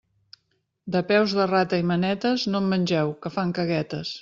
De 0.95 1.01
peus 1.11 1.35
de 1.41 1.45
rata 1.51 1.79
i 1.83 1.85
manetes, 1.91 2.47
no 2.55 2.63
en 2.65 2.73
mengeu, 2.73 3.15
que 3.27 3.35
fan 3.39 3.55
caguetes. 3.61 4.19